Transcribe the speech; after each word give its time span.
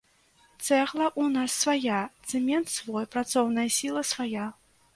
Цэгла 0.67 1.05
ў 1.21 1.25
нас 1.33 1.57
свая, 1.65 1.99
цэмент 2.31 2.73
свой, 2.79 3.05
працоўная 3.17 3.69
сіла 3.79 4.01
свая. 4.13 4.51